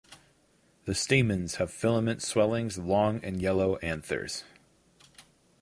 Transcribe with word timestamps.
The 0.85 0.95
stamens 0.95 1.57
have 1.57 1.69
filament 1.69 2.23
swellings 2.23 2.79
long 2.79 3.23
and 3.23 3.39
yellow 3.39 3.75
anthers. 3.83 4.43